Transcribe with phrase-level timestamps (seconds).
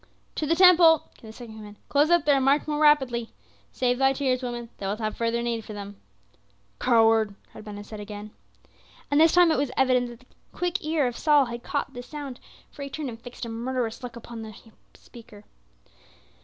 [0.33, 1.75] "To the Temple," came the second command.
[1.87, 3.33] "Close up there, and march more rapidly.
[3.71, 6.01] Save thy tears, woman; thou wilt have further need for them."
[6.79, 8.31] "Coward!" cried Ben Hesed again.
[9.11, 12.01] And this time it was evident that the quick ear of Saul had caught the
[12.01, 12.39] sound,
[12.71, 14.55] for he turned and fixed a murderous look upon the
[14.95, 15.43] speaker.